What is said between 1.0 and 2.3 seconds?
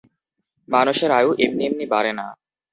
আয়ু এমনি এমনি বাড়ে না।